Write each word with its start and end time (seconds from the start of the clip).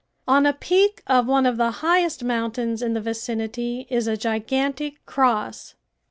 On 0.27 0.47
a 0.47 0.53
peak 0.53 1.03
of 1.05 1.27
one 1.27 1.45
of 1.45 1.57
the 1.57 1.69
highest 1.85 2.23
mountains 2.23 2.81
in 2.81 2.93
the 2.95 3.01
vicinity 3.01 3.85
is 3.87 4.07
a 4.07 4.17
gigantic 4.17 5.05
cross. 5.05 5.75